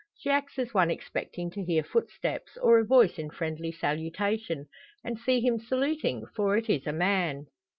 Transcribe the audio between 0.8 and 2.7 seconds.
expecting to hear footsteps,